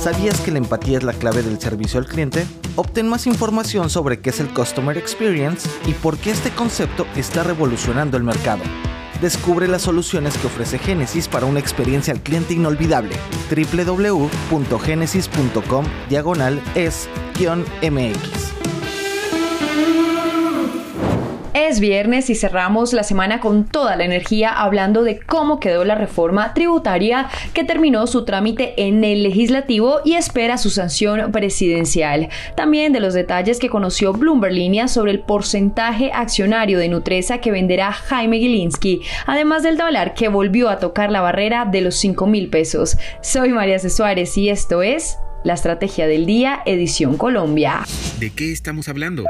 [0.00, 2.46] ¿Sabías que la empatía es la clave del servicio al cliente?
[2.76, 7.42] Obtén más información sobre qué es el Customer Experience y por qué este concepto está
[7.42, 8.62] revolucionando el mercado.
[9.20, 13.14] Descubre las soluciones que ofrece Genesis para una experiencia al cliente inolvidable.
[13.50, 18.39] www.genesis.com diagonal es-mx.
[21.70, 25.94] Es viernes y cerramos la semana con toda la energía hablando de cómo quedó la
[25.94, 32.28] reforma tributaria que terminó su trámite en el legislativo y espera su sanción presidencial.
[32.56, 37.52] También de los detalles que conoció Bloomberg Línea sobre el porcentaje accionario de Nutresa que
[37.52, 42.26] venderá Jaime Gilinski, además del dólar que volvió a tocar la barrera de los 5
[42.26, 42.98] mil pesos.
[43.22, 43.90] Soy María C.
[43.90, 47.82] Suárez y esto es La Estrategia del Día, edición Colombia.
[48.18, 49.22] ¿De qué estamos hablando?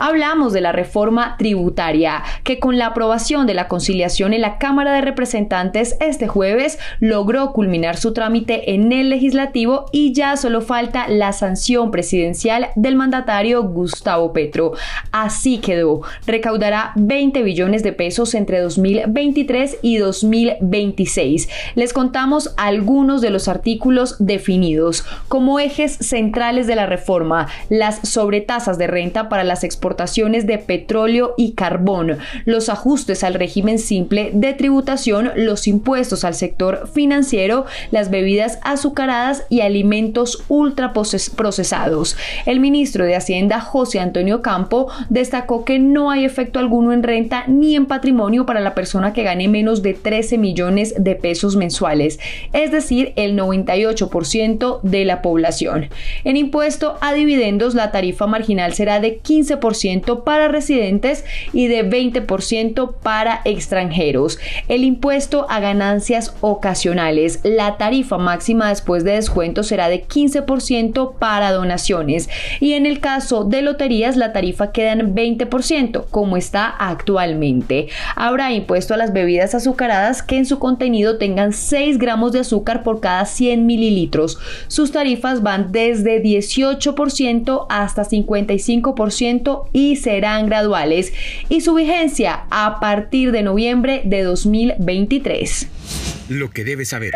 [0.00, 4.92] Hablamos de la reforma tributaria, que con la aprobación de la conciliación en la Cámara
[4.92, 11.08] de Representantes este jueves logró culminar su trámite en el legislativo y ya solo falta
[11.08, 14.74] la sanción presidencial del mandatario Gustavo Petro.
[15.10, 16.02] Así quedó.
[16.26, 21.48] Recaudará 20 billones de pesos entre 2023 y 2026.
[21.74, 28.78] Les contamos algunos de los artículos definidos como ejes centrales de la reforma, las sobretasas
[28.78, 34.52] de renta para las exportaciones de petróleo y carbón, los ajustes al régimen simple de
[34.52, 42.16] tributación, los impuestos al sector financiero, las bebidas azucaradas y alimentos ultraprocesados.
[42.46, 47.44] El ministro de Hacienda, José Antonio Campo, destacó que no hay efecto alguno en renta
[47.46, 52.18] ni en patrimonio para la persona que gane menos de 13 millones de pesos mensuales,
[52.52, 55.88] es decir, el 98% de la población.
[56.24, 61.88] En impuesto a dividendos, la tarifa marginal será de 15 15% para residentes y de
[61.88, 64.38] 20% para extranjeros.
[64.68, 71.52] El impuesto a ganancias ocasionales, la tarifa máxima después de descuento será de 15% para
[71.52, 72.28] donaciones
[72.60, 77.88] y en el caso de loterías la tarifa queda en 20% como está actualmente.
[78.16, 82.82] Habrá impuesto a las bebidas azucaradas que en su contenido tengan 6 gramos de azúcar
[82.82, 84.38] por cada 100 mililitros.
[84.68, 91.12] Sus tarifas van desde 18% hasta 55% y serán graduales.
[91.48, 97.12] Y su vigencia a partir de noviembre de 2023 lo que debes saber.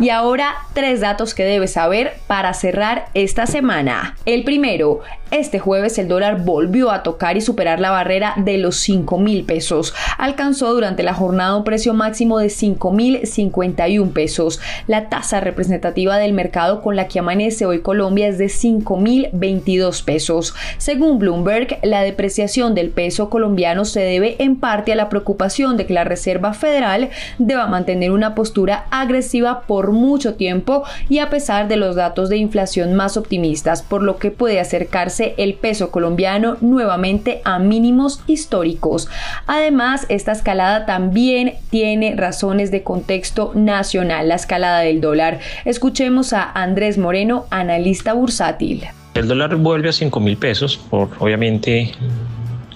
[0.00, 4.16] Y ahora tres datos que debes saber para cerrar esta semana.
[4.24, 8.76] El primero, este jueves el dólar volvió a tocar y superar la barrera de los
[8.76, 9.94] 5 mil pesos.
[10.18, 14.60] Alcanzó durante la jornada un precio máximo de 5 mil 51 pesos.
[14.86, 19.28] La tasa representativa del mercado con la que amanece hoy Colombia es de 5 mil
[19.32, 20.54] 22 pesos.
[20.78, 25.86] Según Bloomberg, la depreciación del peso colombiano se debe en parte a la preocupación de
[25.86, 28.53] que la Reserva Federal deba mantener una postura
[28.90, 34.02] agresiva por mucho tiempo y a pesar de los datos de inflación más optimistas, por
[34.02, 39.08] lo que puede acercarse el peso colombiano nuevamente a mínimos históricos.
[39.46, 45.40] Además, esta escalada también tiene razones de contexto nacional, la escalada del dólar.
[45.64, 48.84] Escuchemos a Andrés Moreno, analista bursátil.
[49.14, 51.92] El dólar vuelve a 5 mil pesos por obviamente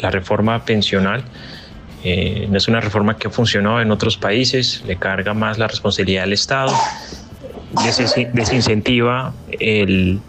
[0.00, 1.24] la reforma pensional
[2.04, 5.66] eh, no es una reforma que ha funcionado en otros países, le carga más la
[5.66, 6.72] responsabilidad al Estado,
[8.32, 10.20] desincentiva el,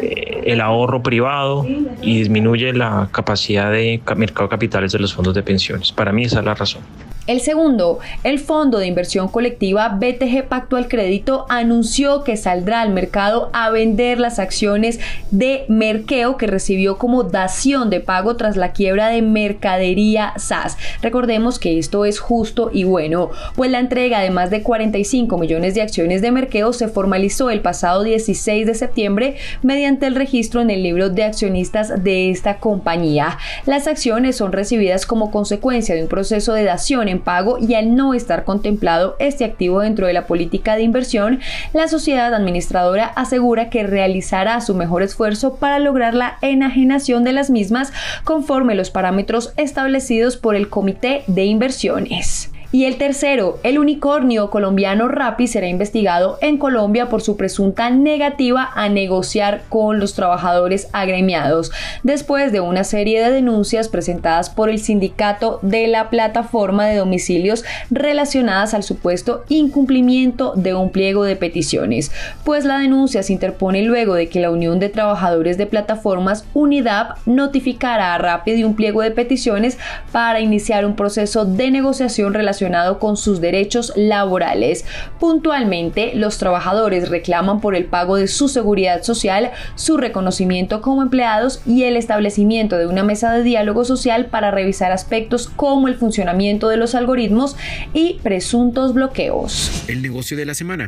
[0.00, 1.64] eh, el ahorro privado
[2.02, 5.92] y disminuye la capacidad de mercado de capitales de los fondos de pensiones.
[5.92, 6.82] Para mí esa es la razón.
[7.26, 13.48] El segundo, el Fondo de Inversión Colectiva BTG Pactual Crédito anunció que saldrá al mercado
[13.54, 19.08] a vender las acciones de Merkeo que recibió como dación de pago tras la quiebra
[19.08, 20.76] de Mercadería SAS.
[21.00, 25.74] Recordemos que esto es justo y bueno, pues la entrega de más de 45 millones
[25.74, 30.68] de acciones de Merkeo se formalizó el pasado 16 de septiembre mediante el registro en
[30.68, 33.38] el libro de accionistas de esta compañía.
[33.64, 38.14] Las acciones son recibidas como consecuencia de un proceso de dación pago y al no
[38.14, 41.40] estar contemplado este activo dentro de la política de inversión,
[41.72, 47.50] la sociedad administradora asegura que realizará su mejor esfuerzo para lograr la enajenación de las
[47.50, 47.92] mismas
[48.24, 52.53] conforme los parámetros establecidos por el Comité de Inversiones.
[52.74, 58.68] Y el tercero, el unicornio colombiano Rappi será investigado en Colombia por su presunta negativa
[58.74, 61.70] a negociar con los trabajadores agremiados,
[62.02, 67.64] después de una serie de denuncias presentadas por el sindicato de la plataforma de domicilios
[67.92, 72.10] relacionadas al supuesto incumplimiento de un pliego de peticiones,
[72.42, 77.10] pues la denuncia se interpone luego de que la Unión de Trabajadores de Plataformas Unidad
[77.24, 79.78] notificara a Rappi de un pliego de peticiones
[80.10, 84.84] para iniciar un proceso de negociación relacionado relacionado con sus derechos laborales.
[85.20, 91.60] Puntualmente, los trabajadores reclaman por el pago de su seguridad social, su reconocimiento como empleados
[91.66, 96.68] y el establecimiento de una mesa de diálogo social para revisar aspectos como el funcionamiento
[96.68, 97.56] de los algoritmos
[97.92, 99.84] y presuntos bloqueos.
[99.88, 100.86] El negocio de la semana.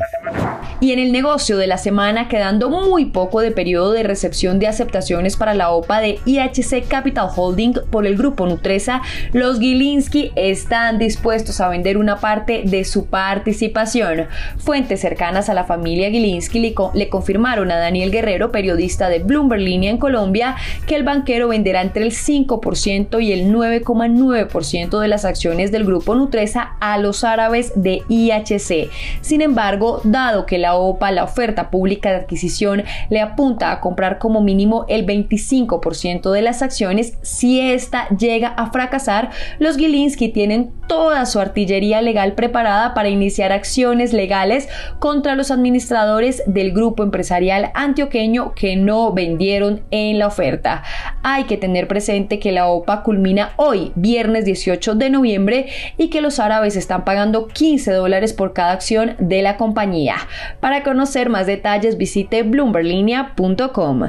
[0.80, 4.66] Y en el negocio de la semana, quedando muy poco de periodo de recepción de
[4.66, 9.02] aceptaciones para la OPA de IHC Capital Holding por el grupo Nutresa,
[9.32, 14.26] los Gilinski están dispuestos a vender una parte de su participación.
[14.58, 19.90] Fuentes cercanas a la familia Gilinski le, confirmaron a Daniel Guerrero, periodista de Bloomberg Línea
[19.90, 20.56] en Colombia,
[20.86, 26.14] que el banquero venderá entre el 5% y el 9,9% de las acciones del grupo
[26.14, 28.90] Nutresa a los árabes de IHC.
[29.20, 34.18] Sin embargo, dado que la OPA, la oferta pública de adquisición, le apunta a comprar
[34.18, 40.72] como mínimo el 25% de las acciones, si esta llega a fracasar, los Gilinski tienen
[40.86, 47.70] toda su artillería legal preparada para iniciar acciones legales contra los administradores del grupo empresarial
[47.74, 50.82] antioqueño que no vendieron en la oferta.
[51.22, 55.66] Hay que tener presente que la OPA culmina hoy, viernes 18 de noviembre,
[55.96, 60.16] y que los árabes están pagando 15 dólares por cada acción de la compañía.
[60.60, 64.04] Para conocer más detalles visite bloomberlinia.com.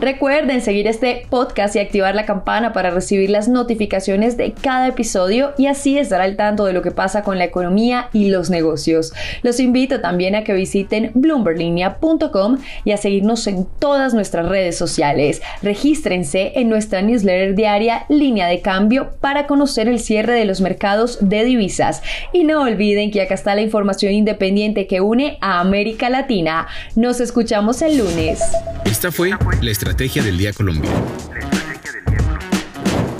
[0.00, 5.54] Recuerden seguir este podcast y activar la campana para recibir las notificaciones de cada episodio
[5.58, 9.12] y así estar al tanto de lo que pasa con la economía y los negocios.
[9.42, 15.42] Los invito también a que visiten bloomberlinia.com y a seguirnos en todas nuestras redes sociales.
[15.62, 21.18] Regístrense en nuestra newsletter diaria Línea de Cambio para conocer el cierre de los mercados
[21.20, 22.02] de divisas.
[22.32, 26.68] Y no olviden que acá está la información independiente que une a América Latina.
[26.96, 28.40] Nos escuchamos el lunes.
[28.84, 30.90] Esta fue la estrategia del día Colombia.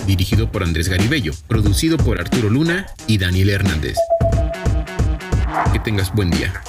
[0.08, 3.98] Dirigido por Andrés Garibello, producido por Arturo Luna y Daniel Hernández.
[5.70, 6.62] Que tengas buen día.